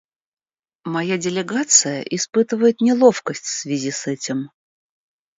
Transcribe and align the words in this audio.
Моя 0.83 1.19
делегация 1.19 2.01
испытывает 2.01 2.81
неловкость 2.81 3.43
в 3.43 3.49
связи 3.55 3.91
с 3.91 4.07
этим. 4.07 4.49